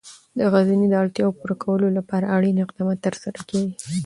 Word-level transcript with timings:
د 0.37 0.39
غزني 0.53 0.87
د 0.89 0.95
اړتیاوو 1.03 1.37
پوره 1.39 1.55
کولو 1.63 1.87
لپاره 1.97 2.31
اړین 2.35 2.57
اقدامات 2.65 2.97
ترسره 3.05 3.39
کېږي. 3.49 3.75